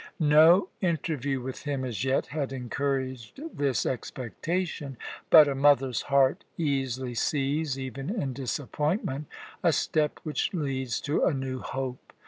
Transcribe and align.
No 0.19 0.69
interview 0.81 1.41
with 1.41 1.61
him 1.61 1.85
as 1.85 2.03
yet 2.03 2.25
had 2.33 2.51
encouraged 2.51 3.39
this 3.55 3.85
expectation, 3.85 4.97
but 5.29 5.47
a 5.47 5.53
mother's 5.53 6.01
heart 6.01 6.43
easily 6.57 7.13
sees, 7.13 7.77
even 7.77 8.09
in 8.09 8.33
disappointment, 8.33 9.27
a 9.61 9.71
step 9.71 10.19
which 10.23 10.55
leads 10.55 11.01
to 11.01 11.23
a 11.23 11.35
new 11.35 11.59
hope. 11.59 12.13